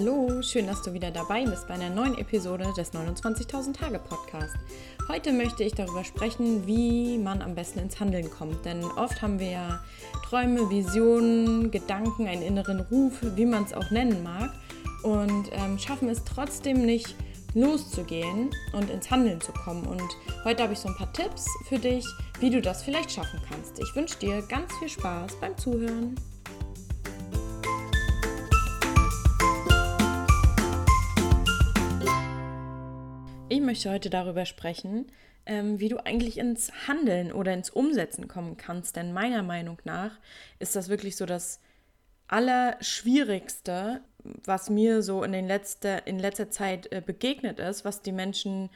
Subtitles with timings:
[0.00, 4.54] Hallo, schön, dass du wieder dabei bist bei einer neuen Episode des 29.000 Tage Podcast.
[5.08, 8.64] Heute möchte ich darüber sprechen, wie man am besten ins Handeln kommt.
[8.64, 9.84] Denn oft haben wir ja
[10.24, 14.52] Träume, Visionen, Gedanken, einen inneren Ruf, wie man es auch nennen mag,
[15.02, 17.16] und ähm, schaffen es trotzdem nicht
[17.54, 19.84] loszugehen und ins Handeln zu kommen.
[19.84, 22.06] Und heute habe ich so ein paar Tipps für dich,
[22.38, 23.80] wie du das vielleicht schaffen kannst.
[23.80, 26.14] Ich wünsche dir ganz viel Spaß beim Zuhören.
[33.58, 35.06] Ich möchte heute darüber sprechen,
[35.44, 38.94] ähm, wie du eigentlich ins Handeln oder ins Umsetzen kommen kannst.
[38.94, 40.12] Denn meiner Meinung nach
[40.60, 41.58] ist das wirklich so das
[42.28, 44.00] Allerschwierigste,
[44.44, 48.70] was mir so in, den letzte, in letzter Zeit äh, begegnet ist, was die Menschen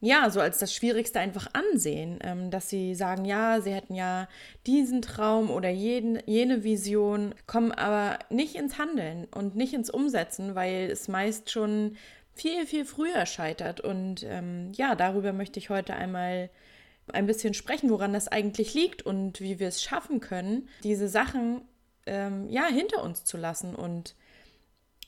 [0.00, 4.28] ja, so als das Schwierigste einfach ansehen, ähm, dass sie sagen, ja, sie hätten ja
[4.66, 10.54] diesen Traum oder jeden, jene Vision, kommen aber nicht ins Handeln und nicht ins Umsetzen,
[10.54, 11.96] weil es meist schon
[12.36, 13.80] viel, viel früher scheitert.
[13.80, 16.50] Und ähm, ja, darüber möchte ich heute einmal
[17.12, 21.62] ein bisschen sprechen, woran das eigentlich liegt und wie wir es schaffen können, diese Sachen
[22.06, 24.14] ähm, ja hinter uns zu lassen und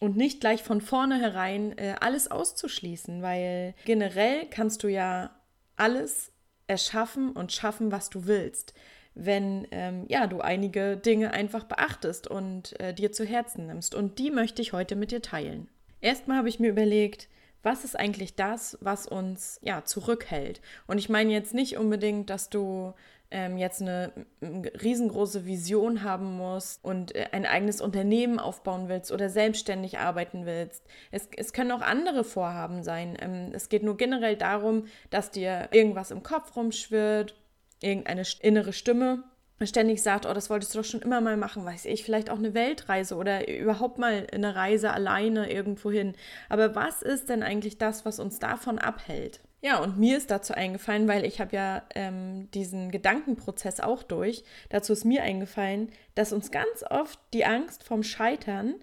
[0.01, 5.31] und nicht gleich von vornherein äh, alles auszuschließen, weil generell kannst du ja
[5.75, 6.31] alles
[6.69, 8.75] erschaffen und schaffen, was du willst,
[9.15, 13.97] wenn ähm, ja du einige Dinge einfach beachtest und äh, dir zu Herzen nimmst.
[13.97, 15.69] Und die möchte ich heute mit dir teilen.
[16.01, 17.29] Erstmal habe ich mir überlegt,
[17.63, 20.61] was ist eigentlich das, was uns ja zurückhält?
[20.87, 22.95] Und ich meine jetzt nicht unbedingt, dass du
[23.31, 29.29] ähm, jetzt eine riesengroße Vision haben musst und äh, ein eigenes Unternehmen aufbauen willst oder
[29.29, 30.83] selbstständig arbeiten willst.
[31.11, 33.17] Es, es können auch andere Vorhaben sein.
[33.21, 37.35] Ähm, es geht nur generell darum, dass dir irgendwas im Kopf rumschwirrt,
[37.81, 39.25] irgendeine innere Stimme
[39.67, 42.39] ständig sagt, oh, das wolltest du doch schon immer mal machen, weiß ich, vielleicht auch
[42.39, 46.14] eine Weltreise oder überhaupt mal eine Reise alleine irgendwo hin.
[46.48, 49.41] Aber was ist denn eigentlich das, was uns davon abhält?
[49.61, 54.45] Ja, und mir ist dazu eingefallen, weil ich habe ja ähm, diesen Gedankenprozess auch durch.
[54.69, 58.77] Dazu ist mir eingefallen, dass uns ganz oft die Angst vom Scheitern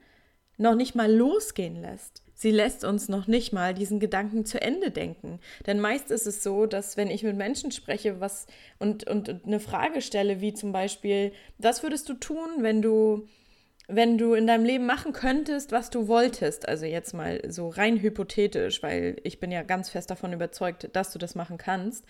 [0.57, 2.24] noch nicht mal losgehen lässt.
[2.35, 5.39] Sie lässt uns noch nicht mal diesen Gedanken zu Ende denken.
[5.65, 8.45] Denn meist ist es so, dass wenn ich mit Menschen spreche was
[8.77, 13.27] und, und eine Frage stelle, wie zum Beispiel, was würdest du tun, wenn du
[13.87, 17.99] wenn du in deinem Leben machen könntest, was du wolltest, also jetzt mal so rein
[18.01, 22.03] hypothetisch, weil ich bin ja ganz fest davon überzeugt, dass du das machen kannst.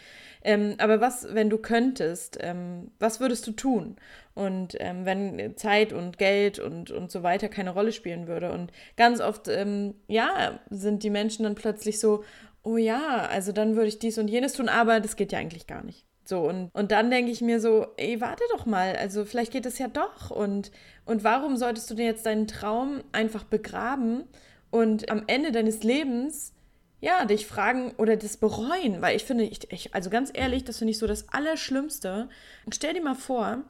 [0.43, 3.97] Ähm, aber was, wenn du könntest, ähm, was würdest du tun?
[4.35, 8.51] Und ähm, wenn Zeit und Geld und, und so weiter keine Rolle spielen würde.
[8.51, 12.23] Und ganz oft, ähm, ja, sind die Menschen dann plötzlich so,
[12.61, 15.67] oh ja, also dann würde ich dies und jenes tun, aber das geht ja eigentlich
[15.67, 16.05] gar nicht.
[16.27, 19.67] So, und, und dann denke ich mir so, ey, warte doch mal, also vielleicht geht
[19.67, 20.31] es ja doch.
[20.31, 20.71] Und,
[21.05, 24.23] und warum solltest du denn jetzt deinen Traum einfach begraben
[24.71, 26.53] und am Ende deines Lebens,
[26.99, 29.01] ja, dich fragen oder das bereuen?
[29.01, 32.27] Weil ich finde, ich, ich, also ganz ehrlich, das finde ich so das Allerschlimmste.
[32.73, 33.63] Stell dir mal vor,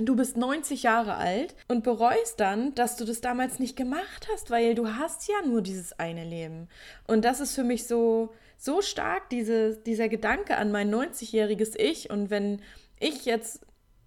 [0.00, 4.50] du bist 90 Jahre alt und bereust dann, dass du das damals nicht gemacht hast,
[4.50, 6.68] weil du hast ja nur dieses eine Leben.
[7.06, 12.10] Und das ist für mich so, so stark diese, dieser Gedanke an mein 90-jähriges Ich.
[12.10, 12.60] Und wenn
[12.98, 13.60] ich jetzt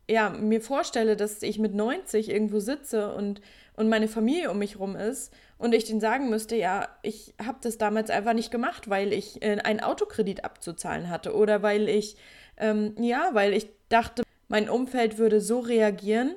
[0.10, 3.42] ja, mir vorstelle, dass ich mit 90 irgendwo sitze und,
[3.76, 7.60] und meine Familie um mich rum ist und ich denen sagen müsste, ja, ich habe
[7.62, 12.18] das damals einfach nicht gemacht, weil ich äh, einen Autokredit abzuzahlen hatte oder weil ich,
[12.58, 14.23] ähm, ja, weil ich dachte,
[14.54, 16.36] mein Umfeld würde so reagieren,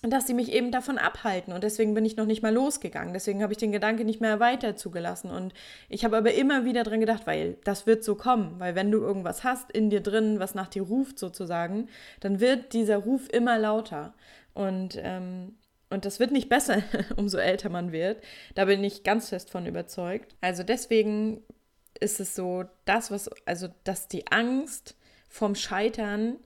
[0.00, 1.52] dass sie mich eben davon abhalten.
[1.52, 3.12] Und deswegen bin ich noch nicht mal losgegangen.
[3.12, 5.30] Deswegen habe ich den Gedanke nicht mehr weiter zugelassen.
[5.30, 5.52] Und
[5.90, 8.58] ich habe aber immer wieder dran gedacht, weil das wird so kommen.
[8.58, 11.90] Weil wenn du irgendwas hast in dir drin, was nach dir ruft sozusagen,
[12.20, 14.14] dann wird dieser Ruf immer lauter.
[14.54, 15.58] Und, ähm,
[15.90, 16.82] und das wird nicht besser,
[17.16, 18.22] umso älter man wird.
[18.54, 20.34] Da bin ich ganz fest von überzeugt.
[20.40, 21.42] Also deswegen
[22.00, 24.96] ist es so, das, was, also, dass die Angst
[25.28, 26.38] vom Scheitern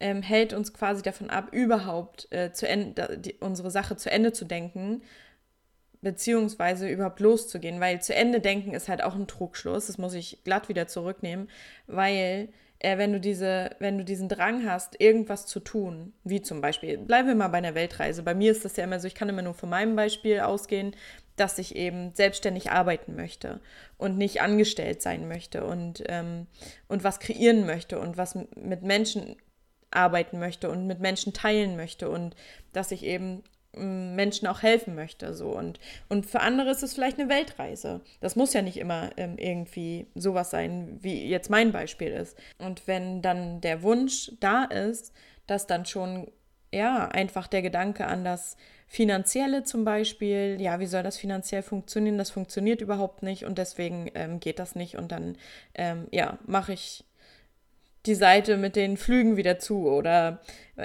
[0.00, 4.32] ähm, hält uns quasi davon ab, überhaupt äh, zu Ende, die, unsere Sache zu Ende
[4.32, 5.02] zu denken,
[6.02, 10.42] beziehungsweise überhaupt loszugehen, weil zu Ende denken ist halt auch ein Trugschluss, das muss ich
[10.44, 11.50] glatt wieder zurücknehmen,
[11.86, 12.48] weil
[12.78, 16.96] äh, wenn du diese, wenn du diesen Drang hast, irgendwas zu tun, wie zum Beispiel,
[16.98, 18.22] bleiben wir mal bei einer Weltreise.
[18.22, 20.96] Bei mir ist das ja immer so, ich kann immer nur von meinem Beispiel ausgehen,
[21.36, 23.60] dass ich eben selbstständig arbeiten möchte
[23.96, 26.46] und nicht angestellt sein möchte und, ähm,
[26.88, 29.36] und was kreieren möchte und was mit Menschen
[29.90, 32.36] arbeiten möchte und mit Menschen teilen möchte und
[32.72, 33.42] dass ich eben
[33.74, 35.34] mm, Menschen auch helfen möchte.
[35.34, 35.56] So.
[35.56, 38.00] Und, und für andere ist es vielleicht eine Weltreise.
[38.20, 42.36] Das muss ja nicht immer ähm, irgendwie sowas sein, wie jetzt mein Beispiel ist.
[42.58, 45.12] Und wenn dann der Wunsch da ist,
[45.46, 46.30] dass dann schon
[46.72, 48.56] ja einfach der Gedanke an das
[48.86, 52.18] finanzielle zum Beispiel, ja, wie soll das finanziell funktionieren?
[52.18, 55.36] Das funktioniert überhaupt nicht und deswegen ähm, geht das nicht und dann,
[55.74, 57.04] ähm, ja, mache ich
[58.06, 60.40] die Seite mit den Flügen wieder zu oder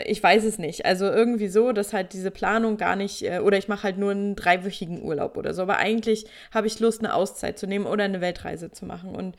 [0.06, 0.86] ich weiß es nicht.
[0.86, 4.12] Also irgendwie so, dass halt diese Planung gar nicht, äh, oder ich mache halt nur
[4.12, 5.62] einen dreiwöchigen Urlaub oder so.
[5.62, 9.16] Aber eigentlich habe ich Lust, eine Auszeit zu nehmen oder eine Weltreise zu machen.
[9.16, 9.38] Und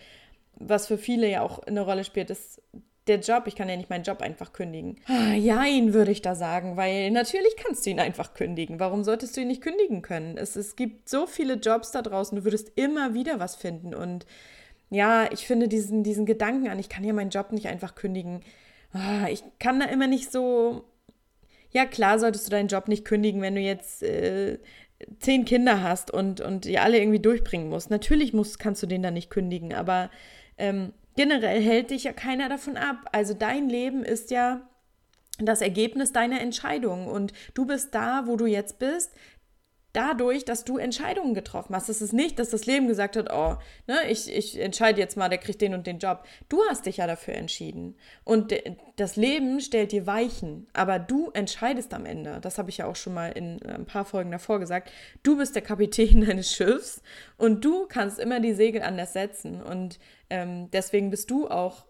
[0.55, 2.63] was für viele ja auch eine Rolle spielt, ist
[3.07, 3.45] der Job.
[3.47, 4.97] Ich kann ja nicht meinen Job einfach kündigen.
[5.07, 8.81] Ah, jein, würde ich da sagen, weil natürlich kannst du ihn einfach kündigen.
[8.81, 10.39] Warum solltest du ihn nicht kündigen können?
[10.39, 14.27] Es, es gibt so viele Jobs da draußen, du würdest immer wieder was finden und
[14.97, 18.41] ja, ich finde diesen, diesen Gedanken an, ich kann ja meinen Job nicht einfach kündigen.
[18.95, 20.85] Oh, ich kann da immer nicht so.
[21.71, 24.59] Ja, klar solltest du deinen Job nicht kündigen, wenn du jetzt äh,
[25.19, 27.91] zehn Kinder hast und, und die alle irgendwie durchbringen musst.
[27.91, 30.11] Natürlich musst, kannst du den dann nicht kündigen, aber
[30.57, 33.11] ähm, generell hält dich ja keiner davon ab.
[33.13, 34.67] Also dein Leben ist ja
[35.39, 39.13] das Ergebnis deiner Entscheidung und du bist da, wo du jetzt bist,
[39.97, 41.89] dadurch, dass du Entscheidungen getroffen hast.
[41.89, 43.57] Es ist nicht, dass das Leben gesagt hat, oh,
[43.87, 46.25] ne, ich, ich entscheide jetzt mal, der kriegt den und den Job.
[46.51, 47.97] Du hast dich ja dafür entschieden.
[48.23, 48.55] Und
[48.97, 52.41] das Leben stellt dir Weichen, aber du entscheidest am Ende.
[52.43, 54.93] Das habe ich ja auch schon mal in äh, ein paar Folgen davor gesagt.
[55.23, 57.03] Du bist der Kapitän deines Schiffs
[57.39, 59.63] und du kannst immer die Segel anders setzen.
[59.63, 59.99] Und
[60.29, 61.87] ähm, deswegen bist du auch,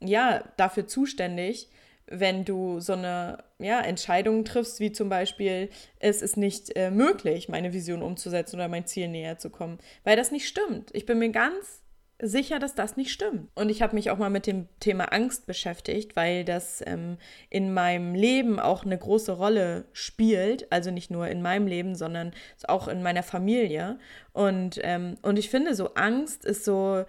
[0.00, 1.70] ja, dafür zuständig,
[2.10, 5.68] wenn du so eine ja, Entscheidung triffst, wie zum Beispiel,
[5.98, 10.16] es ist nicht äh, möglich, meine Vision umzusetzen oder mein Ziel näher zu kommen, weil
[10.16, 10.90] das nicht stimmt.
[10.94, 11.82] Ich bin mir ganz
[12.20, 13.48] sicher, dass das nicht stimmt.
[13.54, 17.16] Und ich habe mich auch mal mit dem Thema Angst beschäftigt, weil das ähm,
[17.48, 20.70] in meinem Leben auch eine große Rolle spielt.
[20.72, 22.32] Also nicht nur in meinem Leben, sondern
[22.66, 23.98] auch in meiner Familie.
[24.32, 27.04] Und, ähm, und ich finde, so Angst ist so,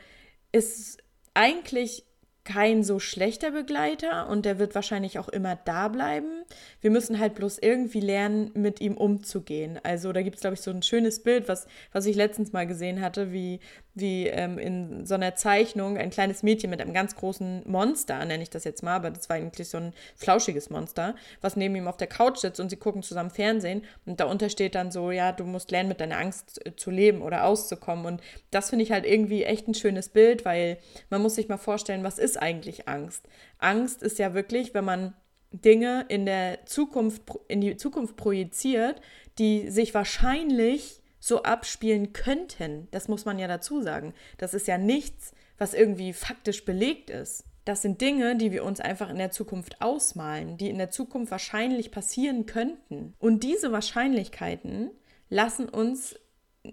[0.51, 0.99] ist
[1.33, 2.05] eigentlich
[2.51, 6.45] kein so schlechter Begleiter und der wird wahrscheinlich auch immer da bleiben.
[6.81, 9.79] Wir müssen halt bloß irgendwie lernen, mit ihm umzugehen.
[9.83, 12.65] Also da gibt es, glaube ich, so ein schönes Bild, was, was ich letztens mal
[12.65, 13.59] gesehen hatte, wie
[13.99, 18.43] wie ähm, in so einer Zeichnung ein kleines Mädchen mit einem ganz großen Monster, nenne
[18.43, 21.87] ich das jetzt mal, aber das war eigentlich so ein flauschiges Monster, was neben ihm
[21.87, 25.31] auf der Couch sitzt und sie gucken zusammen Fernsehen und darunter steht dann so, ja,
[25.31, 28.91] du musst lernen, mit deiner Angst äh, zu leben oder auszukommen und das finde ich
[28.91, 30.77] halt irgendwie echt ein schönes Bild, weil
[31.09, 33.27] man muss sich mal vorstellen, was ist eigentlich Angst?
[33.57, 35.13] Angst ist ja wirklich, wenn man
[35.51, 39.01] Dinge in der Zukunft, in die Zukunft projiziert,
[39.39, 42.89] die sich wahrscheinlich so abspielen könnten.
[42.91, 44.13] Das muss man ja dazu sagen.
[44.37, 47.45] Das ist ja nichts, was irgendwie faktisch belegt ist.
[47.63, 51.31] Das sind Dinge, die wir uns einfach in der Zukunft ausmalen, die in der Zukunft
[51.31, 53.13] wahrscheinlich passieren könnten.
[53.19, 54.91] Und diese Wahrscheinlichkeiten
[55.29, 56.15] lassen uns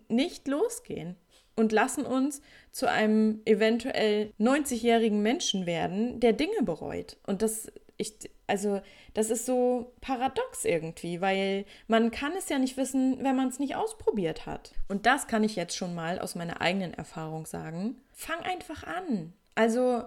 [0.09, 1.17] nicht losgehen
[1.55, 2.41] und lassen uns
[2.73, 7.19] zu einem eventuell 90-jährigen Menschen werden, der Dinge bereut.
[7.27, 8.15] Und das, ich,
[8.47, 8.81] also
[9.15, 13.59] das ist so paradox irgendwie, weil man kann es ja nicht wissen, wenn man es
[13.59, 14.73] nicht ausprobiert hat.
[14.89, 17.97] Und das kann ich jetzt schon mal aus meiner eigenen Erfahrung sagen.
[18.13, 19.33] Fang einfach an.
[19.55, 20.05] Also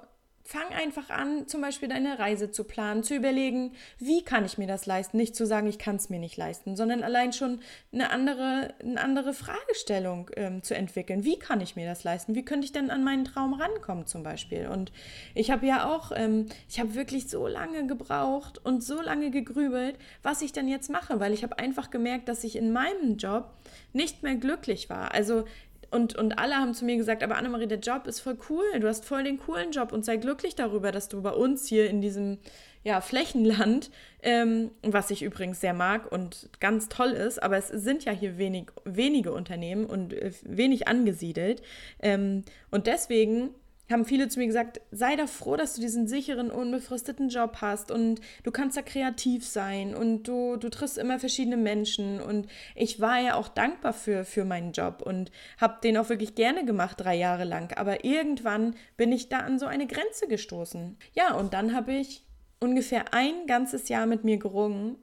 [0.51, 4.66] Fang einfach an, zum Beispiel deine Reise zu planen, zu überlegen, wie kann ich mir
[4.66, 5.16] das leisten?
[5.18, 7.60] Nicht zu sagen, ich kann es mir nicht leisten, sondern allein schon
[7.94, 11.24] eine andere, eine andere Fragestellung ähm, zu entwickeln.
[11.24, 12.34] Wie kann ich mir das leisten?
[12.34, 14.66] Wie könnte ich denn an meinen Traum rankommen zum Beispiel?
[14.66, 14.92] Und
[15.36, 20.00] ich habe ja auch, ähm, ich habe wirklich so lange gebraucht und so lange gegrübelt,
[20.24, 23.54] was ich denn jetzt mache, weil ich habe einfach gemerkt, dass ich in meinem Job
[23.94, 25.14] nicht mehr glücklich war.
[25.14, 25.45] Also
[25.92, 28.88] und, und alle haben zu mir gesagt, aber Annemarie, der Job ist voll cool, du
[28.88, 32.02] hast voll den coolen Job und sei glücklich darüber, dass du bei uns hier in
[32.02, 32.38] diesem
[32.84, 33.92] ja, Flächenland,
[34.22, 38.38] ähm, was ich übrigens sehr mag und ganz toll ist, aber es sind ja hier
[38.38, 41.62] wenig, wenige Unternehmen und äh, wenig angesiedelt.
[42.02, 43.50] Ähm, und deswegen
[43.92, 47.92] haben viele zu mir gesagt, sei doch froh, dass du diesen sicheren, unbefristeten Job hast
[47.92, 53.00] und du kannst da kreativ sein und du, du triffst immer verschiedene Menschen und ich
[53.00, 57.00] war ja auch dankbar für, für meinen Job und habe den auch wirklich gerne gemacht,
[57.00, 60.98] drei Jahre lang, aber irgendwann bin ich da an so eine Grenze gestoßen.
[61.14, 62.26] Ja, und dann habe ich
[62.60, 64.98] ungefähr ein ganzes Jahr mit mir gerungen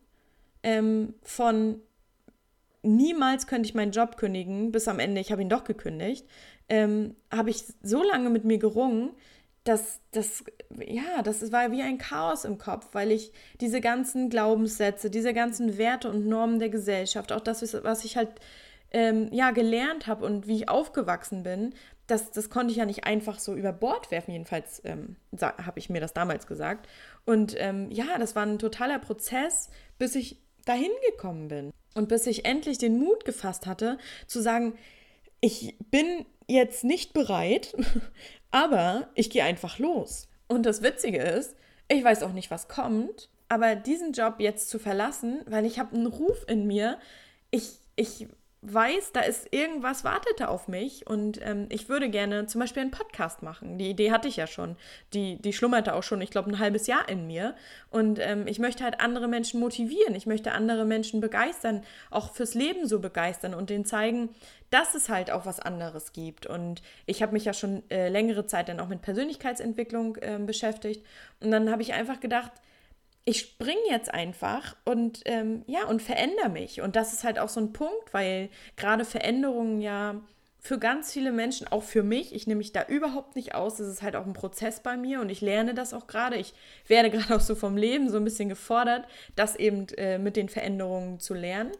[0.62, 1.81] ähm, von
[2.83, 6.26] niemals könnte ich meinen Job kündigen, bis am Ende, ich habe ihn doch gekündigt,
[6.68, 9.11] ähm, habe ich so lange mit mir gerungen,
[9.64, 10.45] dass das,
[10.87, 15.76] ja, das war wie ein Chaos im Kopf, weil ich diese ganzen Glaubenssätze, diese ganzen
[15.76, 18.30] Werte und Normen der Gesellschaft, auch das, was ich halt
[18.92, 21.75] ähm, ja, gelernt habe und wie ich aufgewachsen bin,
[22.06, 25.90] das, das konnte ich ja nicht einfach so über Bord werfen, jedenfalls ähm, habe ich
[25.90, 26.88] mir das damals gesagt.
[27.25, 31.73] Und ähm, ja, das war ein totaler Prozess, bis ich dahin gekommen bin.
[31.97, 34.75] Und bis ich endlich den Mut gefasst hatte, zu sagen,
[35.41, 37.75] ich bin jetzt nicht bereit,
[38.50, 40.29] aber ich gehe einfach los.
[40.47, 41.57] Und das Witzige ist,
[41.88, 45.97] ich weiß auch nicht, was kommt, aber diesen Job jetzt zu verlassen, weil ich habe
[45.97, 46.99] einen Ruf in mir,
[47.50, 48.29] ich, ich
[48.73, 52.90] weiß, da ist irgendwas wartete auf mich und ähm, ich würde gerne zum Beispiel einen
[52.90, 53.78] Podcast machen.
[53.78, 54.76] Die Idee hatte ich ja schon.
[55.12, 57.54] Die, die schlummerte auch schon, ich glaube, ein halbes Jahr in mir.
[57.90, 60.14] Und ähm, ich möchte halt andere Menschen motivieren.
[60.14, 64.30] Ich möchte andere Menschen begeistern, auch fürs Leben so begeistern und denen zeigen,
[64.70, 66.46] dass es halt auch was anderes gibt.
[66.46, 71.06] Und ich habe mich ja schon äh, längere Zeit dann auch mit Persönlichkeitsentwicklung äh, beschäftigt.
[71.40, 72.52] Und dann habe ich einfach gedacht,
[73.28, 76.80] ich springe jetzt einfach und ähm, ja, und verändere mich.
[76.80, 80.23] Und das ist halt auch so ein Punkt, weil gerade Veränderungen ja
[80.61, 83.76] für ganz viele Menschen, auch für mich, ich nehme mich da überhaupt nicht aus.
[83.76, 86.37] Das ist halt auch ein Prozess bei mir und ich lerne das auch gerade.
[86.37, 86.54] Ich
[86.87, 90.49] werde gerade auch so vom Leben so ein bisschen gefordert, das eben äh, mit den
[90.49, 91.73] Veränderungen zu lernen.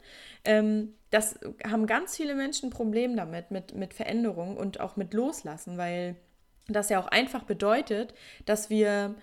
[0.45, 5.15] Ähm, das haben ganz viele Menschen ein Problem damit, mit, mit Veränderungen und auch mit
[5.15, 6.17] Loslassen, weil
[6.67, 8.15] das ja auch einfach bedeutet,
[8.47, 9.15] dass wir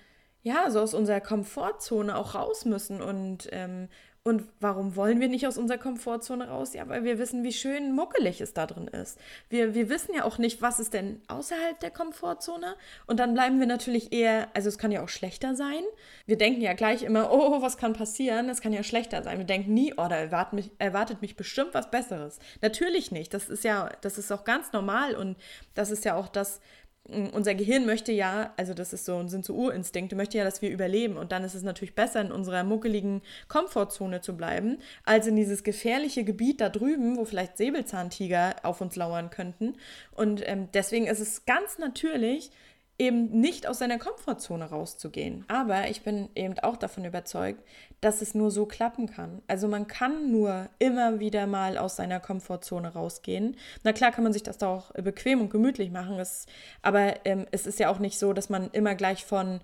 [0.44, 3.02] ja, so aus unserer Komfortzone auch raus müssen.
[3.02, 3.88] Und, ähm,
[4.26, 6.74] und warum wollen wir nicht aus unserer Komfortzone raus?
[6.74, 9.18] Ja, weil wir wissen, wie schön muckelig es da drin ist.
[9.50, 12.76] Wir, wir wissen ja auch nicht, was ist denn außerhalb der Komfortzone.
[13.06, 15.84] Und dann bleiben wir natürlich eher, also es kann ja auch schlechter sein.
[16.26, 18.50] Wir denken ja gleich immer, oh, was kann passieren?
[18.50, 19.38] Es kann ja schlechter sein.
[19.38, 22.40] Wir denken nie, oh, da erwartet mich, erwartet mich bestimmt was Besseres.
[22.62, 23.34] Natürlich nicht.
[23.34, 25.38] Das ist ja, das ist auch ganz normal und
[25.74, 26.60] das ist ja auch das,
[27.06, 30.70] unser Gehirn möchte ja, also das ist so, sind so Urinstinkte, möchte ja, dass wir
[30.70, 31.18] überleben.
[31.18, 35.64] Und dann ist es natürlich besser, in unserer muckeligen Komfortzone zu bleiben, als in dieses
[35.64, 39.76] gefährliche Gebiet da drüben, wo vielleicht Säbelzahntiger auf uns lauern könnten.
[40.12, 42.52] Und ähm, deswegen ist es ganz natürlich,
[43.00, 45.46] eben nicht aus seiner Komfortzone rauszugehen.
[45.48, 47.62] Aber ich bin eben auch davon überzeugt,
[48.02, 49.42] dass es nur so klappen kann.
[49.48, 53.58] Also man kann nur immer wieder mal aus seiner Komfortzone rausgehen.
[53.84, 56.46] Na klar kann man sich das da auch bequem und gemütlich machen, es,
[56.82, 59.60] aber ähm, es ist ja auch nicht so, dass man immer gleich von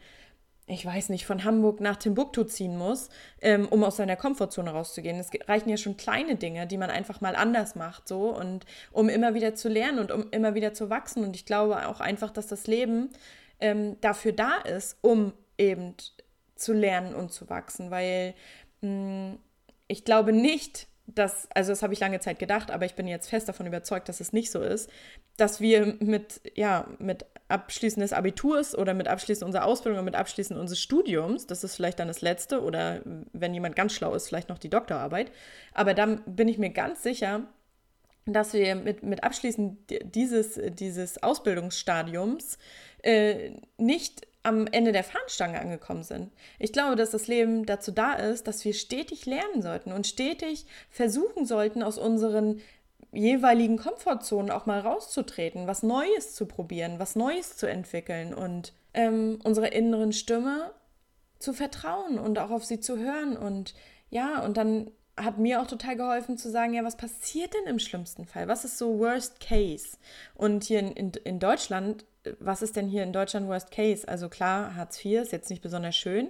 [0.69, 3.09] ich weiß nicht, von Hamburg nach Timbuktu ziehen muss,
[3.41, 5.19] ähm, um aus seiner Komfortzone rauszugehen.
[5.19, 9.09] Es reichen ja schon kleine Dinge, die man einfach mal anders macht, so und um
[9.09, 11.23] immer wieder zu lernen und um immer wieder zu wachsen.
[11.23, 13.09] Und ich glaube auch einfach, dass das Leben
[13.59, 15.95] ähm, dafür da ist, um eben
[16.55, 18.35] zu lernen und zu wachsen, weil
[18.81, 19.39] mh, hm,
[19.87, 23.27] ich glaube nicht, dass, also das habe ich lange Zeit gedacht, aber ich bin jetzt
[23.27, 24.89] fest davon überzeugt, dass es nicht so ist,
[25.37, 30.15] dass wir mit, ja, mit Abschließen des Abiturs oder mit Abschließen unserer Ausbildung oder mit
[30.15, 33.01] Abschließen unseres Studiums, das ist vielleicht dann das Letzte oder
[33.33, 35.31] wenn jemand ganz schlau ist, vielleicht noch die Doktorarbeit,
[35.73, 37.47] aber dann bin ich mir ganz sicher,
[38.25, 42.57] dass wir mit, mit Abschließen dieses, dieses Ausbildungsstadiums
[43.01, 46.31] äh, nicht am Ende der Fahnenstange angekommen sind.
[46.59, 50.65] Ich glaube, dass das Leben dazu da ist, dass wir stetig lernen sollten und stetig
[50.89, 52.61] versuchen sollten, aus unseren
[53.11, 59.39] jeweiligen Komfortzonen auch mal rauszutreten, was Neues zu probieren, was Neues zu entwickeln und ähm,
[59.43, 60.71] unserer inneren Stimme
[61.39, 63.37] zu vertrauen und auch auf sie zu hören.
[63.37, 63.73] Und
[64.09, 67.79] ja, und dann hat mir auch total geholfen zu sagen, ja, was passiert denn im
[67.79, 68.47] schlimmsten Fall?
[68.47, 69.97] Was ist so Worst Case?
[70.35, 72.05] Und hier in, in, in Deutschland,
[72.39, 74.07] was ist denn hier in Deutschland Worst Case?
[74.07, 76.29] Also klar, Hartz IV ist jetzt nicht besonders schön,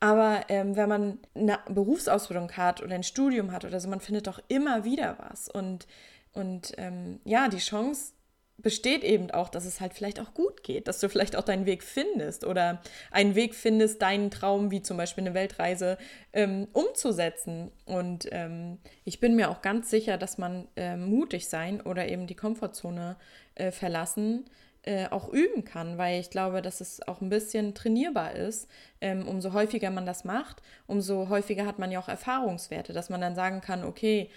[0.00, 4.26] aber ähm, wenn man eine Berufsausbildung hat oder ein Studium hat oder so, man findet
[4.26, 5.48] doch immer wieder was.
[5.48, 5.86] Und
[6.34, 8.12] und ähm, ja, die Chance
[8.58, 11.66] besteht eben auch, dass es halt vielleicht auch gut geht, dass du vielleicht auch deinen
[11.66, 15.98] Weg findest oder einen Weg findest, deinen Traum, wie zum Beispiel eine Weltreise,
[16.32, 17.72] ähm, umzusetzen.
[17.84, 22.26] Und ähm, ich bin mir auch ganz sicher, dass man äh, mutig sein oder eben
[22.26, 23.16] die Komfortzone
[23.56, 24.44] äh, verlassen
[24.86, 28.68] äh, auch üben kann, weil ich glaube, dass es auch ein bisschen trainierbar ist.
[29.00, 33.20] Ähm, umso häufiger man das macht, umso häufiger hat man ja auch Erfahrungswerte, dass man
[33.20, 34.30] dann sagen kann, okay,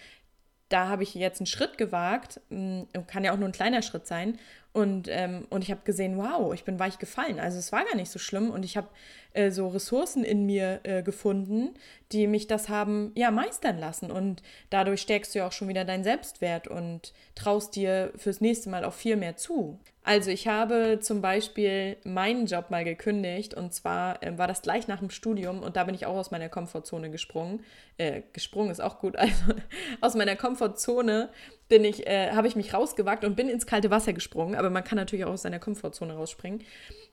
[0.69, 4.07] da habe ich jetzt einen Schritt gewagt, mm, kann ja auch nur ein kleiner Schritt
[4.07, 4.37] sein.
[4.73, 7.39] Und, ähm, und ich habe gesehen, wow, ich bin weich gefallen.
[7.39, 8.51] Also es war gar nicht so schlimm.
[8.51, 8.89] Und ich habe
[9.33, 11.73] äh, so Ressourcen in mir äh, gefunden,
[12.11, 14.11] die mich das haben ja meistern lassen.
[14.11, 18.69] Und dadurch stärkst du ja auch schon wieder deinen Selbstwert und traust dir fürs nächste
[18.69, 19.79] Mal auch viel mehr zu.
[20.07, 24.87] Also ich habe zum Beispiel meinen Job mal gekündigt und zwar äh, war das gleich
[24.87, 27.65] nach dem Studium und da bin ich auch aus meiner Komfortzone gesprungen.
[27.97, 29.17] Äh, gesprungen ist auch gut.
[29.27, 29.53] Also
[29.99, 31.27] aus meiner Komfortzone
[31.67, 34.55] bin ich, äh, habe ich mich rausgewagt und bin ins kalte Wasser gesprungen.
[34.55, 36.63] Aber man kann natürlich auch aus seiner Komfortzone rausspringen.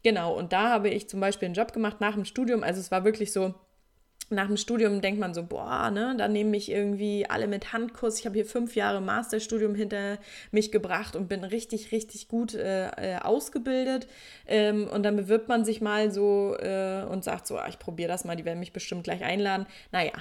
[0.05, 0.33] Genau.
[0.33, 2.63] Und da habe ich zum Beispiel einen Job gemacht nach dem Studium.
[2.63, 3.55] Also es war wirklich so
[4.31, 8.19] nach dem Studium denkt man so, boah, ne, da nehmen mich irgendwie alle mit Handkurs.
[8.19, 10.19] Ich habe hier fünf Jahre Masterstudium hinter
[10.50, 14.07] mich gebracht und bin richtig, richtig gut äh, äh, ausgebildet.
[14.47, 18.09] Ähm, und dann bewirbt man sich mal so äh, und sagt so, ah, ich probiere
[18.09, 19.66] das mal, die werden mich bestimmt gleich einladen.
[19.93, 20.12] Naja,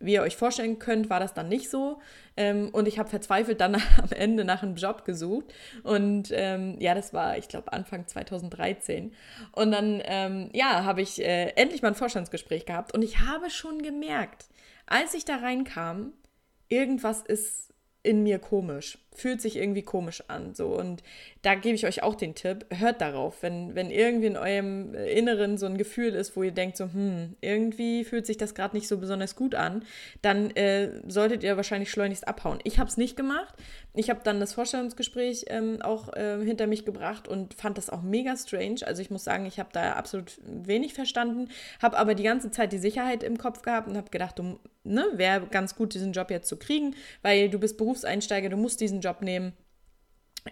[0.00, 2.00] wie ihr euch vorstellen könnt, war das dann nicht so.
[2.36, 5.46] Ähm, und ich habe verzweifelt dann am Ende nach einem Job gesucht.
[5.82, 9.12] Und ähm, ja, das war, ich glaube, Anfang 2013.
[9.52, 12.94] Und dann, ähm, ja, habe ich äh, endlich mal ein Vorstandsgespräch gehabt.
[12.94, 14.46] Und ich habe schon gemerkt,
[14.86, 16.12] als ich da reinkam,
[16.68, 20.54] irgendwas ist in mir komisch, fühlt sich irgendwie komisch an.
[20.54, 20.68] So.
[20.68, 21.02] Und
[21.42, 25.58] da gebe ich euch auch den Tipp, hört darauf, wenn, wenn irgendwie in eurem Inneren
[25.58, 28.88] so ein Gefühl ist, wo ihr denkt, so, hm, irgendwie fühlt sich das gerade nicht
[28.88, 29.84] so besonders gut an,
[30.22, 32.58] dann äh, solltet ihr wahrscheinlich schleunigst abhauen.
[32.64, 33.54] Ich habe es nicht gemacht.
[33.94, 38.02] Ich habe dann das Vorstellungsgespräch ähm, auch äh, hinter mich gebracht und fand das auch
[38.02, 38.80] mega strange.
[38.84, 41.48] Also ich muss sagen, ich habe da absolut wenig verstanden,
[41.80, 45.06] habe aber die ganze Zeit die Sicherheit im Kopf gehabt und habe gedacht, du, ne,
[45.14, 49.00] wäre ganz gut, diesen Job jetzt zu kriegen, weil du bist Berufseinsteiger, du musst diesen
[49.00, 49.52] Job nehmen.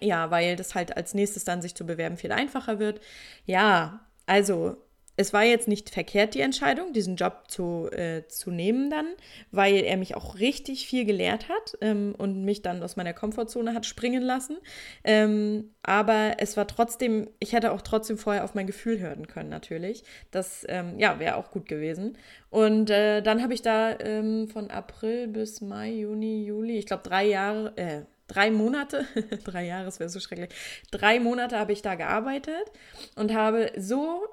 [0.01, 2.99] Ja, weil das halt als nächstes dann sich zu bewerben viel einfacher wird.
[3.45, 4.77] Ja, also
[5.17, 9.05] es war jetzt nicht verkehrt, die Entscheidung, diesen Job zu, äh, zu nehmen dann,
[9.51, 13.73] weil er mich auch richtig viel gelehrt hat ähm, und mich dann aus meiner Komfortzone
[13.73, 14.57] hat springen lassen.
[15.03, 19.49] Ähm, aber es war trotzdem, ich hätte auch trotzdem vorher auf mein Gefühl hören können,
[19.49, 20.03] natürlich.
[20.31, 22.17] Das, ähm, ja, wäre auch gut gewesen.
[22.49, 27.03] Und äh, dann habe ich da ähm, von April bis Mai, Juni, Juli, ich glaube
[27.03, 29.05] drei Jahre, äh, drei Monate,
[29.43, 30.49] drei Jahre, wäre so schrecklich,
[30.91, 32.71] drei Monate habe ich da gearbeitet
[33.15, 34.27] und habe so,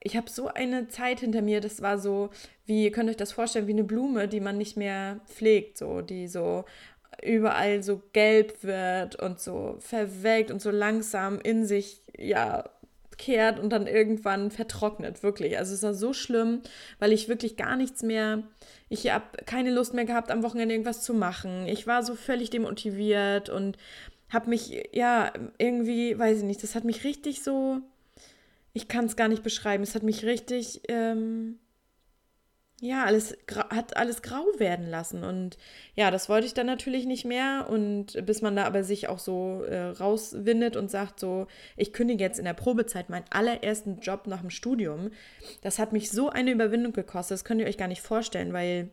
[0.00, 2.30] ich habe so eine Zeit hinter mir, das war so,
[2.66, 6.00] wie, ihr könnt euch das vorstellen, wie eine Blume, die man nicht mehr pflegt, so,
[6.00, 6.64] die so
[7.22, 12.64] überall so gelb wird und so verwelkt und so langsam in sich, ja,
[13.16, 15.56] kehrt und dann irgendwann vertrocknet, wirklich.
[15.58, 16.62] Also es war so schlimm,
[16.98, 18.42] weil ich wirklich gar nichts mehr,
[18.88, 21.66] ich habe keine Lust mehr gehabt, am Wochenende irgendwas zu machen.
[21.66, 23.76] Ich war so völlig demotiviert und
[24.30, 27.80] habe mich, ja, irgendwie, weiß ich nicht, das hat mich richtig so,
[28.72, 31.58] ich kann es gar nicht beschreiben, es hat mich richtig, ähm,
[32.84, 33.34] ja, alles
[33.70, 35.24] hat alles grau werden lassen.
[35.24, 35.56] Und
[35.94, 37.66] ja, das wollte ich dann natürlich nicht mehr.
[37.70, 42.22] Und bis man da aber sich auch so äh, rauswindet und sagt, so, ich kündige
[42.22, 45.10] jetzt in der Probezeit meinen allerersten Job nach dem Studium,
[45.62, 48.90] das hat mich so eine Überwindung gekostet, das könnt ihr euch gar nicht vorstellen, weil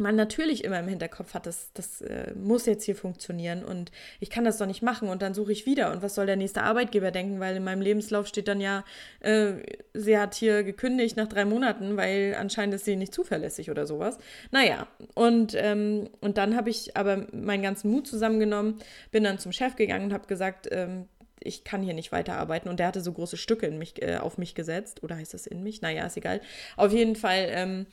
[0.00, 4.30] man natürlich immer im Hinterkopf hat, das, das äh, muss jetzt hier funktionieren und ich
[4.30, 6.62] kann das doch nicht machen und dann suche ich wieder und was soll der nächste
[6.62, 8.84] Arbeitgeber denken, weil in meinem Lebenslauf steht dann ja,
[9.20, 9.54] äh,
[9.92, 14.18] sie hat hier gekündigt nach drei Monaten, weil anscheinend ist sie nicht zuverlässig oder sowas.
[14.50, 18.78] Naja, und, ähm, und dann habe ich aber meinen ganzen Mut zusammengenommen,
[19.10, 21.06] bin dann zum Chef gegangen und habe gesagt, ähm,
[21.44, 22.68] ich kann hier nicht weiterarbeiten.
[22.68, 25.02] Und der hatte so große Stücke in mich, äh, auf mich gesetzt.
[25.02, 25.82] Oder heißt das in mich?
[25.82, 26.40] Naja, ist egal.
[26.76, 27.86] Auf jeden Fall ähm,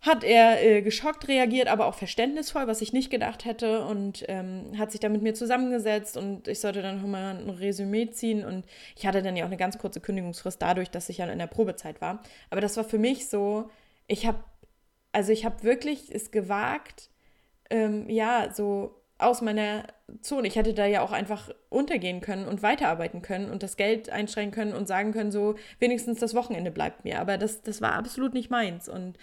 [0.00, 4.78] hat er äh, geschockt reagiert, aber auch verständnisvoll, was ich nicht gedacht hätte und ähm,
[4.78, 8.64] hat sich dann mit mir zusammengesetzt und ich sollte dann nochmal ein Resümee ziehen und
[8.96, 11.48] ich hatte dann ja auch eine ganz kurze Kündigungsfrist dadurch, dass ich ja in der
[11.48, 12.22] Probezeit war.
[12.50, 13.70] Aber das war für mich so,
[14.06, 14.38] ich habe,
[15.10, 17.10] also ich habe wirklich es gewagt,
[17.70, 19.84] ähm, ja, so aus meiner
[20.20, 20.46] Zone.
[20.46, 24.52] Ich hätte da ja auch einfach untergehen können und weiterarbeiten können und das Geld einstrengen
[24.52, 27.20] können und sagen können, so wenigstens das Wochenende bleibt mir.
[27.20, 29.18] Aber das, das war absolut nicht meins und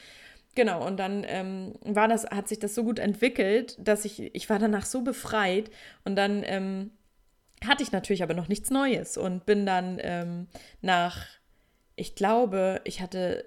[0.56, 4.50] Genau, und dann ähm, war das, hat sich das so gut entwickelt, dass ich, ich
[4.50, 5.70] war danach so befreit
[6.06, 6.92] und dann ähm,
[7.66, 10.48] hatte ich natürlich aber noch nichts Neues und bin dann ähm,
[10.82, 11.26] nach,
[11.98, 13.46] ich glaube, ich hatte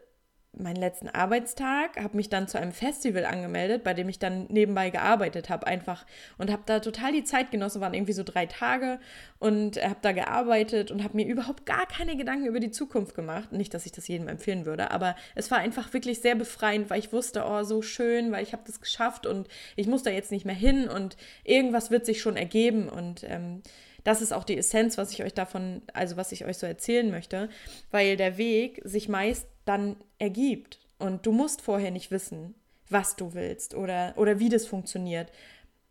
[0.59, 4.91] meinen letzten Arbeitstag, habe mich dann zu einem Festival angemeldet, bei dem ich dann nebenbei
[4.91, 6.05] gearbeitet habe, einfach
[6.37, 8.99] und habe da total die Zeit genossen, waren irgendwie so drei Tage
[9.39, 13.53] und habe da gearbeitet und habe mir überhaupt gar keine Gedanken über die Zukunft gemacht.
[13.53, 16.99] Nicht, dass ich das jedem empfehlen würde, aber es war einfach wirklich sehr befreiend, weil
[16.99, 20.33] ich wusste, oh, so schön, weil ich habe das geschafft und ich muss da jetzt
[20.33, 23.63] nicht mehr hin und irgendwas wird sich schon ergeben und ähm,
[24.05, 27.11] das ist auch die Essenz, was ich euch davon, also was ich euch so erzählen
[27.11, 27.51] möchte,
[27.91, 30.81] weil der Weg sich meist dann ergibt.
[30.99, 32.55] Und du musst vorher nicht wissen,
[32.89, 35.31] was du willst oder, oder wie das funktioniert.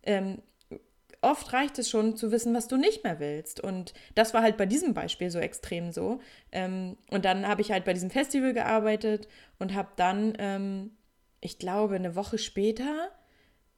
[0.04, 0.42] Ähm,
[1.22, 3.60] oft reicht es schon zu wissen, was du nicht mehr willst.
[3.60, 6.20] Und das war halt bei diesem Beispiel so extrem so.
[6.52, 9.28] Ähm, und dann habe ich halt bei diesem Festival gearbeitet
[9.60, 10.92] und habe dann, ähm,
[11.40, 13.12] ich glaube, eine Woche später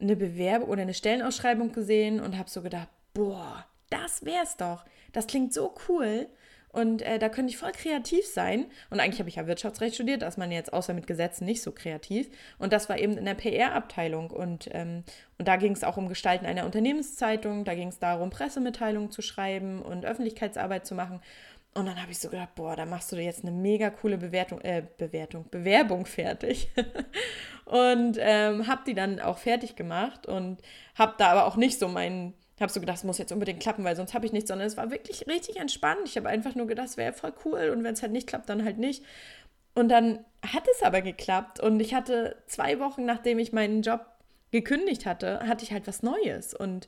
[0.02, 4.86] eine Bewerbung oder eine Stellenausschreibung gesehen und habe so gedacht, boah, das wär's doch.
[5.12, 6.28] Das klingt so cool.
[6.72, 8.68] Und äh, da könnte ich voll kreativ sein.
[8.90, 11.64] Und eigentlich habe ich ja Wirtschaftsrecht studiert, da ist man jetzt außer mit Gesetzen nicht
[11.64, 12.30] so kreativ.
[12.60, 14.30] Und das war eben in der PR-Abteilung.
[14.30, 15.04] Und, ähm,
[15.38, 19.22] und da ging es auch um Gestalten einer Unternehmenszeitung, da ging es darum, Pressemitteilungen zu
[19.22, 21.22] schreiben und Öffentlichkeitsarbeit zu machen.
[21.74, 24.60] Und dann habe ich so gedacht, boah, da machst du jetzt eine mega coole Bewertung,
[24.62, 26.70] äh, Bewertung, Bewerbung fertig.
[27.66, 30.62] und ähm, habe die dann auch fertig gemacht und
[30.96, 33.84] habe da aber auch nicht so meinen habe so gedacht, es muss jetzt unbedingt klappen,
[33.84, 36.02] weil sonst habe ich nichts, sondern es war wirklich richtig entspannt.
[36.06, 38.50] Ich habe einfach nur gedacht, es wäre voll cool und wenn es halt nicht klappt,
[38.50, 39.04] dann halt nicht.
[39.76, 44.06] Und dann hat es aber geklappt und ich hatte zwei Wochen, nachdem ich meinen Job
[44.52, 46.88] gekündigt hatte, hatte ich halt was Neues und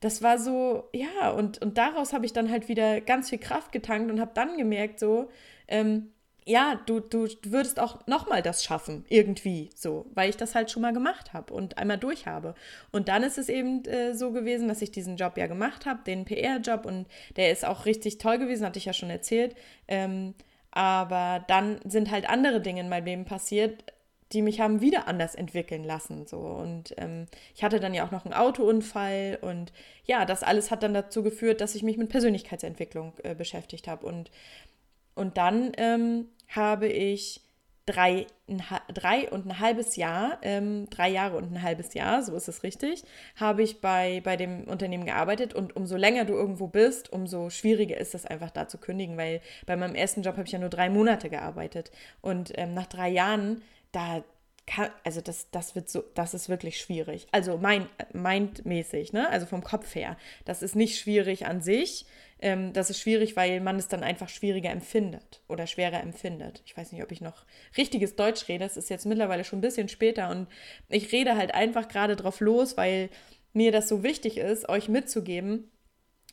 [0.00, 3.70] das war so, ja, und, und daraus habe ich dann halt wieder ganz viel Kraft
[3.70, 5.30] getankt und habe dann gemerkt, so,
[5.68, 6.11] ähm,
[6.44, 10.82] ja, du, du würdest auch nochmal das schaffen, irgendwie so, weil ich das halt schon
[10.82, 12.54] mal gemacht habe und einmal durch habe.
[12.90, 16.02] Und dann ist es eben äh, so gewesen, dass ich diesen Job ja gemacht habe,
[16.04, 19.54] den PR-Job, und der ist auch richtig toll gewesen, hatte ich ja schon erzählt.
[19.86, 20.34] Ähm,
[20.72, 23.84] aber dann sind halt andere Dinge in meinem Leben passiert,
[24.32, 26.26] die mich haben wieder anders entwickeln lassen.
[26.26, 26.38] So.
[26.38, 29.72] Und ähm, ich hatte dann ja auch noch einen Autounfall und
[30.06, 34.06] ja, das alles hat dann dazu geführt, dass ich mich mit Persönlichkeitsentwicklung äh, beschäftigt habe.
[34.06, 34.30] Und,
[35.14, 37.40] und dann ähm, habe ich
[37.86, 38.62] drei, ein,
[38.94, 42.62] drei und ein halbes Jahr, ähm, drei Jahre und ein halbes Jahr, so ist es
[42.62, 43.04] richtig,
[43.36, 47.96] habe ich bei, bei dem Unternehmen gearbeitet und umso länger du irgendwo bist, umso schwieriger
[47.96, 50.68] ist es einfach da zu kündigen, weil bei meinem ersten Job habe ich ja nur
[50.68, 54.22] drei Monate gearbeitet und ähm, nach drei Jahren da
[54.66, 57.26] kann, also das, das wird so, das ist wirklich schwierig.
[57.32, 59.28] Also mein, mindmäßig, ne?
[59.28, 60.16] Also vom Kopf her.
[60.44, 62.06] Das ist nicht schwierig an sich.
[62.42, 66.62] Ähm, das ist schwierig, weil man es dann einfach schwieriger empfindet oder schwerer empfindet.
[66.66, 68.64] Ich weiß nicht, ob ich noch richtiges Deutsch rede.
[68.64, 70.48] Es ist jetzt mittlerweile schon ein bisschen später und
[70.88, 73.08] ich rede halt einfach gerade drauf los, weil
[73.54, 75.70] mir das so wichtig ist, euch mitzugeben,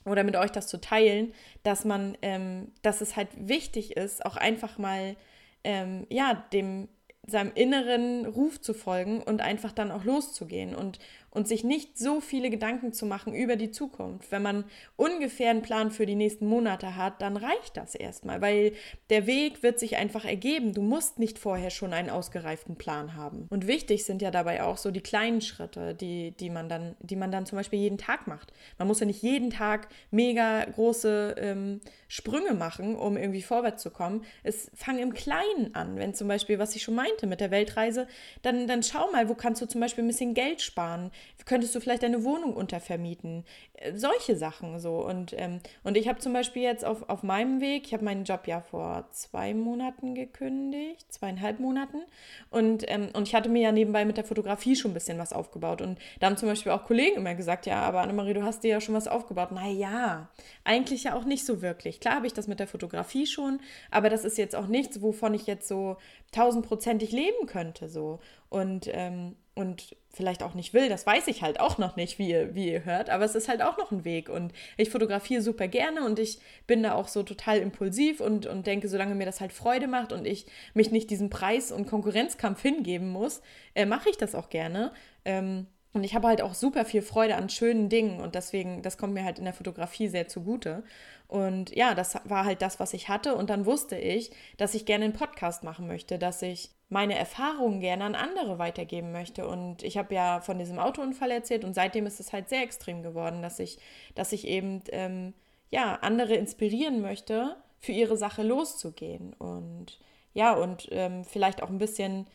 [0.06, 4.36] oder mit euch das zu teilen, dass man, ähm, dass es halt wichtig ist, auch
[4.36, 5.16] einfach mal,
[5.64, 6.88] ähm, ja, dem,
[7.30, 11.00] seinem inneren Ruf zu folgen und einfach dann auch loszugehen und,
[11.32, 14.32] und sich nicht so viele Gedanken zu machen über die Zukunft.
[14.32, 14.66] Wenn man
[14.96, 18.74] ungefähr einen Plan für die nächsten Monate hat, dann reicht das erstmal, weil
[19.10, 20.74] der Weg wird sich einfach ergeben.
[20.74, 23.48] Du musst nicht vorher schon einen ausgereiften Plan haben.
[23.50, 27.16] Und wichtig sind ja dabei auch so die kleinen Schritte, die, die, man, dann, die
[27.16, 28.52] man dann zum Beispiel jeden Tag macht.
[28.78, 33.92] Man muss ja nicht jeden Tag mega große ähm, Sprünge machen, um irgendwie vorwärts zu
[33.92, 34.26] kommen.
[34.44, 35.98] Es fang im Kleinen an.
[35.98, 38.08] Wenn zum Beispiel, was ich schon meinte mit der Weltreise,
[38.42, 41.12] dann, dann schau mal, wo kannst du zum Beispiel ein bisschen Geld sparen?
[41.46, 43.46] Könntest du vielleicht deine Wohnung untervermieten?
[43.96, 45.06] Solche Sachen so.
[45.06, 48.26] Und, ähm, und ich habe zum Beispiel jetzt auf, auf meinem Weg, ich habe meinen
[48.26, 52.02] Job ja vor zwei Monaten gekündigt, zweieinhalb Monaten.
[52.50, 55.32] Und, ähm, und ich hatte mir ja nebenbei mit der Fotografie schon ein bisschen was
[55.32, 55.82] aufgebaut.
[55.82, 58.72] Und da haben zum Beispiel auch Kollegen immer gesagt, ja, aber Annemarie, du hast dir
[58.72, 59.52] ja schon was aufgebaut.
[59.54, 60.30] Naja,
[60.66, 62.02] eigentlich ja auch nicht so wirklich.
[62.02, 63.62] Klar habe ich das mit der Fotografie schon,
[63.92, 65.96] aber das ist jetzt auch nichts, wovon ich jetzt so
[66.34, 67.88] tausendprozentig leben könnte.
[67.88, 68.20] So.
[68.50, 72.30] Und, ähm, und vielleicht auch nicht will, das weiß ich halt auch noch nicht, wie
[72.30, 75.42] ihr, wie ihr hört, aber es ist halt auch noch ein Weg und ich fotografiere
[75.42, 79.26] super gerne und ich bin da auch so total impulsiv und, und denke, solange mir
[79.26, 83.42] das halt Freude macht und ich mich nicht diesem Preis- und Konkurrenzkampf hingeben muss,
[83.76, 84.94] äh, mache ich das auch gerne.
[85.26, 88.98] Ähm, und ich habe halt auch super viel Freude an schönen Dingen und deswegen, das
[88.98, 90.84] kommt mir halt in der Fotografie sehr zugute.
[91.28, 93.36] Und ja, das war halt das, was ich hatte.
[93.36, 97.80] Und dann wusste ich, dass ich gerne einen Podcast machen möchte, dass ich meine Erfahrungen
[97.80, 99.48] gerne an andere weitergeben möchte.
[99.48, 103.02] Und ich habe ja von diesem Autounfall erzählt und seitdem ist es halt sehr extrem
[103.02, 103.80] geworden, dass ich,
[104.14, 105.34] dass ich eben ähm,
[105.72, 109.34] ja, andere inspirieren möchte, für ihre Sache loszugehen.
[109.34, 110.00] Und
[110.34, 112.28] ja, und ähm, vielleicht auch ein bisschen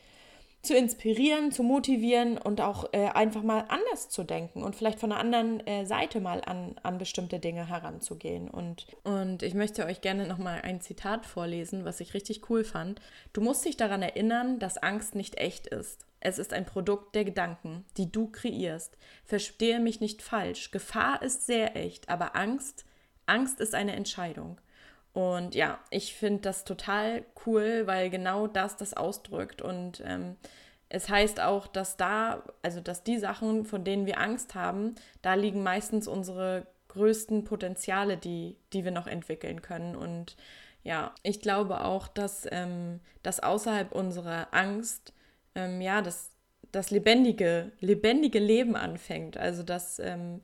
[0.65, 5.11] zu inspirieren, zu motivieren und auch äh, einfach mal anders zu denken und vielleicht von
[5.11, 8.49] einer anderen äh, Seite mal an, an bestimmte Dinge heranzugehen.
[8.49, 12.99] Und, und ich möchte euch gerne nochmal ein Zitat vorlesen, was ich richtig cool fand.
[13.33, 16.05] Du musst dich daran erinnern, dass Angst nicht echt ist.
[16.19, 18.97] Es ist ein Produkt der Gedanken, die du kreierst.
[19.25, 20.71] Verstehe mich nicht falsch.
[20.71, 22.85] Gefahr ist sehr echt, aber Angst,
[23.27, 24.57] Angst ist eine Entscheidung.
[25.15, 29.61] Und ja, ich finde das total cool, weil genau das das ausdrückt.
[29.61, 30.35] Und ähm,
[30.89, 35.35] es heißt auch, dass da, also dass die Sachen, von denen wir Angst haben, da
[35.35, 39.95] liegen meistens unsere größten Potenziale, die, die wir noch entwickeln können.
[39.95, 40.35] Und
[40.83, 45.13] ja, ich glaube auch, dass, ähm, dass außerhalb unserer Angst,
[45.55, 46.31] ähm, ja, das,
[46.73, 49.37] das lebendige, lebendige Leben anfängt.
[49.37, 50.41] Also dass, ähm,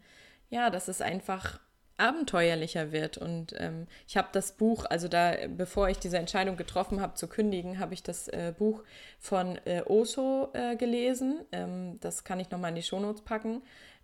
[0.50, 1.60] ja, dass es einfach
[2.02, 3.18] abenteuerlicher wird.
[3.18, 7.28] Und ähm, ich habe das Buch, also da, bevor ich diese Entscheidung getroffen habe zu
[7.28, 8.84] kündigen, habe ich das äh, Buch
[9.20, 11.42] von äh, Oso äh, gelesen.
[11.52, 13.62] Ähm, das kann ich nochmal in die Shownotes packen.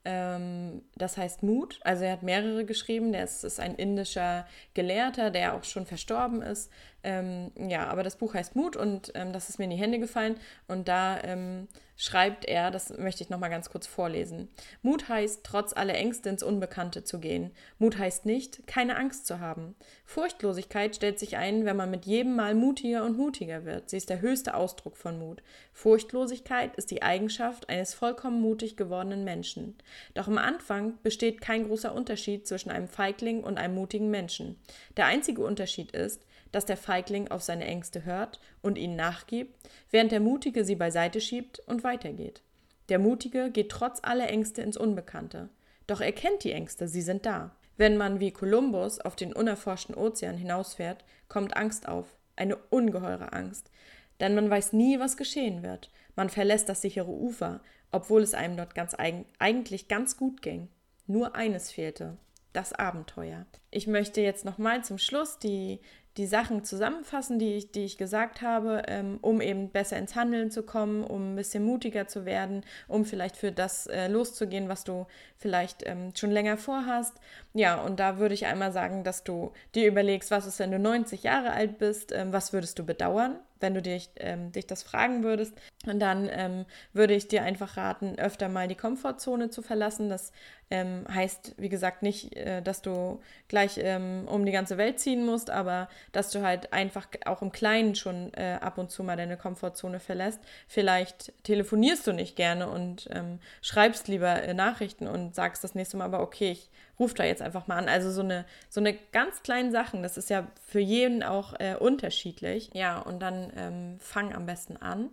[0.10, 1.82] Ähm, das heißt Mut.
[1.84, 3.12] Also er hat mehrere geschrieben.
[3.12, 6.72] Der ist, ist ein indischer Gelehrter, der auch schon verstorben ist.
[7.04, 10.00] Ähm, ja, aber das Buch heißt Mut und ähm, das ist mir in die Hände
[10.00, 10.36] gefallen.
[10.67, 14.50] Und da ähm, schreibt er, das möchte ich nochmal ganz kurz vorlesen.
[14.82, 17.52] Mut heißt, trotz aller Ängste ins Unbekannte zu gehen.
[17.80, 19.76] Mut heißt nicht, keine Angst zu haben.
[20.06, 23.89] Furchtlosigkeit stellt sich ein, wenn man mit jedem Mal mutiger und mutiger wird.
[23.89, 25.41] Sie ist der höchste Ausdruck von Mut.
[25.74, 29.78] Furchtlosigkeit ist die Eigenschaft eines vollkommen mutig gewordenen Menschen.
[30.14, 34.60] Doch am Anfang besteht kein großer Unterschied zwischen einem Feigling und einem mutigen Menschen.
[34.96, 39.56] Der einzige Unterschied ist, dass der Feigling auf seine Ängste hört und ihnen nachgibt,
[39.92, 42.42] während der Mutige sie beiseite schiebt und weitergeht.
[42.90, 45.50] Der Mutige geht trotz aller Ängste ins Unbekannte.
[45.88, 47.56] Doch er kennt die Ängste, sie sind da.
[47.76, 52.08] Wenn man wie Kolumbus auf den unerforschten Ozean hinausfährt, kommt Angst auf.
[52.36, 53.72] eine ungeheure Angst.
[54.20, 55.90] Denn man weiß nie, was geschehen wird.
[56.16, 60.69] Man verlässt das sichere Ufer, obwohl es einem dort ganz eigen, eigentlich ganz gut ging.
[61.06, 62.17] Nur eines fehlte,
[62.54, 63.45] das Abenteuer.
[63.71, 65.80] Ich möchte jetzt nochmal zum Schluss die,
[66.17, 70.50] die Sachen zusammenfassen, die ich, die ich gesagt habe, ähm, um eben besser ins Handeln
[70.50, 74.84] zu kommen, um ein bisschen mutiger zu werden, um vielleicht für das äh, loszugehen, was
[74.84, 75.06] du
[75.38, 77.13] vielleicht ähm, schon länger vorhast.
[77.54, 80.80] Ja, und da würde ich einmal sagen, dass du dir überlegst, was ist, wenn du
[80.80, 83.39] 90 Jahre alt bist, ähm, was würdest du bedauern?
[83.60, 85.54] Wenn du dich, ähm, dich das fragen würdest.
[85.86, 90.10] Dann ähm, würde ich dir einfach raten, öfter mal die Komfortzone zu verlassen.
[90.10, 90.32] Das
[90.70, 95.26] ähm, heißt, wie gesagt, nicht, äh, dass du gleich ähm, um die ganze Welt ziehen
[95.26, 99.15] musst, aber dass du halt einfach auch im Kleinen schon äh, ab und zu mal
[99.15, 100.39] deine Komfortzone verlässt.
[100.67, 105.98] Vielleicht telefonierst du nicht gerne und ähm, schreibst lieber äh, Nachrichten und sagst das nächste
[105.98, 107.90] Mal aber, okay, ich ruf da jetzt einfach mal an.
[107.90, 111.76] Also so eine, so eine ganz kleinen Sachen, das ist ja für jeden auch äh,
[111.76, 112.70] unterschiedlich.
[112.74, 115.10] Ja, und dann ähm, fang am besten an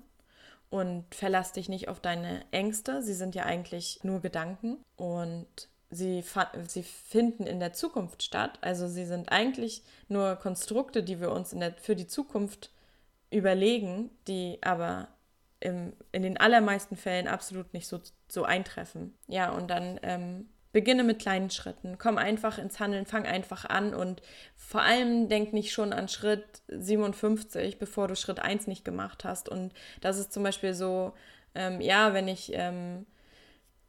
[0.70, 3.02] und verlass dich nicht auf deine Ängste.
[3.02, 6.24] Sie sind ja eigentlich nur Gedanken und sie,
[6.66, 8.58] sie finden in der Zukunft statt.
[8.60, 12.70] Also sie sind eigentlich nur Konstrukte, die wir uns der, für die Zukunft
[13.30, 15.08] überlegen, die aber
[15.60, 19.14] im, in den allermeisten Fällen absolut nicht so, so eintreffen.
[19.28, 21.98] Ja, und dann ähm, Beginne mit kleinen Schritten.
[21.98, 24.22] Komm einfach ins Handeln, fang einfach an und
[24.56, 29.48] vor allem denk nicht schon an Schritt 57, bevor du Schritt 1 nicht gemacht hast.
[29.48, 31.12] Und das ist zum Beispiel so,
[31.54, 33.06] ähm, ja, wenn ich, ähm,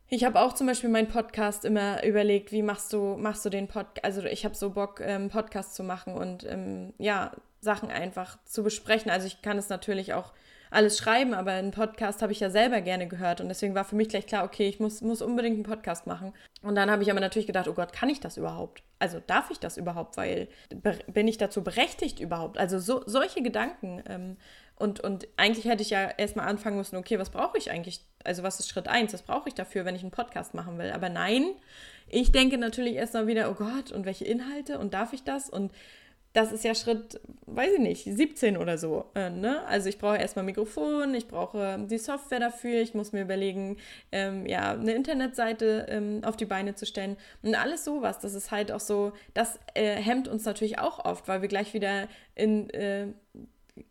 [0.10, 3.68] ich habe auch zum Beispiel meinen Podcast immer überlegt, wie machst du, machst du den
[3.68, 8.38] Podcast, also ich habe so Bock, ähm, Podcast zu machen und ähm, ja, Sachen einfach
[8.46, 9.10] zu besprechen.
[9.10, 10.34] Also ich kann es natürlich auch
[10.76, 13.96] alles schreiben, aber einen Podcast habe ich ja selber gerne gehört und deswegen war für
[13.96, 16.34] mich gleich klar, okay, ich muss, muss unbedingt einen Podcast machen.
[16.62, 18.84] Und dann habe ich aber natürlich gedacht, oh Gott, kann ich das überhaupt?
[19.00, 20.18] Also darf ich das überhaupt?
[20.18, 20.48] Weil
[21.08, 22.58] bin ich dazu berechtigt überhaupt?
[22.58, 24.04] Also so, solche Gedanken.
[24.08, 24.38] Ähm,
[24.78, 28.02] und, und eigentlich hätte ich ja erstmal anfangen müssen, okay, was brauche ich eigentlich?
[28.24, 29.14] Also was ist Schritt 1?
[29.14, 30.92] Was brauche ich dafür, wenn ich einen Podcast machen will?
[30.92, 31.46] Aber nein,
[32.08, 35.50] ich denke natürlich erstmal wieder, oh Gott, und welche Inhalte und darf ich das?
[35.50, 35.72] Und
[36.36, 39.06] das ist ja Schritt, weiß ich nicht, 17 oder so.
[39.16, 39.66] Äh, ne?
[39.68, 43.78] Also ich brauche erstmal Mikrofon, ich brauche die Software dafür, ich muss mir überlegen,
[44.12, 48.20] ähm, ja, eine Internetseite ähm, auf die Beine zu stellen und alles sowas.
[48.20, 51.74] Das ist halt auch so, das äh, hemmt uns natürlich auch oft, weil wir gleich
[51.74, 53.08] wieder in äh,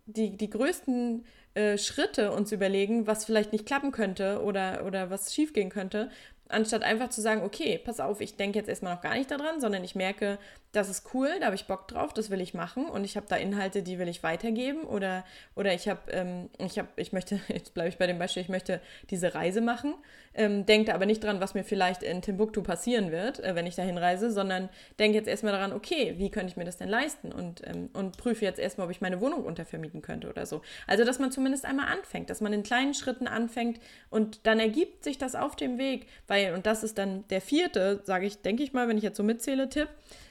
[0.04, 5.32] die, die größten äh, Schritte uns überlegen, was vielleicht nicht klappen könnte oder, oder was
[5.34, 6.10] schiefgehen könnte,
[6.48, 9.62] anstatt einfach zu sagen, okay, pass auf, ich denke jetzt erstmal noch gar nicht daran,
[9.62, 10.38] sondern ich merke,
[10.74, 12.86] das ist cool, da habe ich Bock drauf, das will ich machen.
[12.86, 14.82] Und ich habe da Inhalte, die will ich weitergeben.
[14.82, 18.42] Oder, oder ich habe, ähm, ich habe, ich möchte, jetzt bleibe ich bei dem Beispiel,
[18.42, 19.94] ich möchte diese Reise machen,
[20.34, 23.76] ähm, denke aber nicht dran, was mir vielleicht in Timbuktu passieren wird, äh, wenn ich
[23.76, 27.32] dahin reise, sondern denke jetzt erstmal daran, okay, wie könnte ich mir das denn leisten?
[27.32, 30.62] Und, ähm, und prüfe jetzt erstmal, ob ich meine Wohnung untervermieten könnte oder so.
[30.88, 33.78] Also, dass man zumindest einmal anfängt, dass man in kleinen Schritten anfängt
[34.10, 38.00] und dann ergibt sich das auf dem Weg, weil, und das ist dann der vierte,
[38.04, 39.88] sage ich, denke ich mal, wenn ich jetzt so mitzähle, Tipp,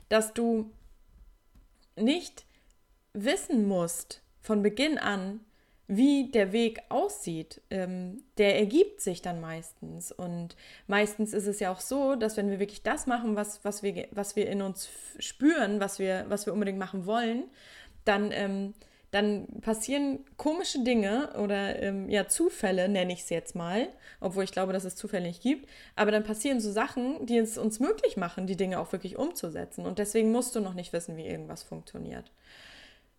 [0.10, 0.72] dass du
[1.96, 2.46] nicht
[3.14, 5.40] wissen musst von Beginn an,
[5.88, 10.12] wie der Weg aussieht, ähm, der ergibt sich dann meistens.
[10.12, 10.56] Und
[10.88, 14.08] meistens ist es ja auch so, dass wenn wir wirklich das machen, was, was, wir,
[14.12, 14.90] was wir in uns
[15.20, 17.44] spüren, was wir, was wir unbedingt machen wollen,
[18.06, 18.74] dann ähm,
[19.14, 23.88] dann passieren komische Dinge oder ähm, ja Zufälle, nenne ich es jetzt mal,
[24.20, 27.60] obwohl ich glaube, dass es Zufälle nicht gibt, aber dann passieren so Sachen, die es
[27.60, 29.86] uns möglich machen, die Dinge auch wirklich umzusetzen.
[29.86, 32.32] Und deswegen musst du noch nicht wissen, wie irgendwas funktioniert.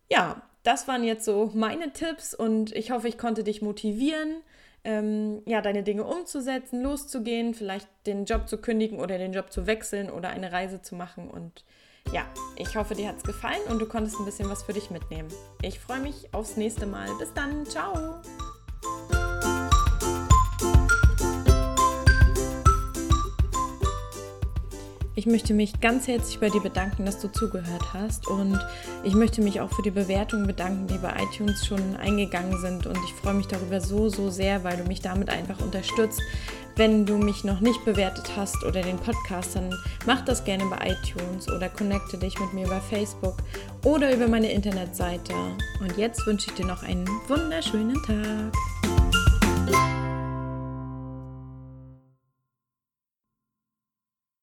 [0.09, 4.41] Ja, das waren jetzt so meine Tipps und ich hoffe, ich konnte dich motivieren,
[4.83, 9.65] ähm, ja, deine Dinge umzusetzen, loszugehen, vielleicht den Job zu kündigen oder den Job zu
[9.65, 11.63] wechseln oder eine Reise zu machen und
[12.11, 14.89] ja, ich hoffe, dir hat es gefallen und du konntest ein bisschen was für dich
[14.89, 15.29] mitnehmen.
[15.61, 17.09] Ich freue mich aufs nächste Mal.
[17.17, 17.65] Bis dann.
[17.65, 18.14] Ciao.
[25.17, 28.59] Ich möchte mich ganz herzlich bei dir bedanken, dass du zugehört hast und
[29.05, 32.97] ich möchte mich auch für die Bewertungen bedanken, die bei iTunes schon eingegangen sind und
[32.97, 36.21] ich freue mich darüber so, so sehr, weil du mich damit einfach unterstützt.
[36.75, 39.73] Wenn du mich noch nicht bewertet hast oder den Podcast, dann
[40.05, 43.37] mach das gerne bei iTunes oder connecte dich mit mir bei Facebook
[43.85, 45.33] oder über meine Internetseite.
[45.79, 48.74] Und jetzt wünsche ich dir noch einen wunderschönen Tag.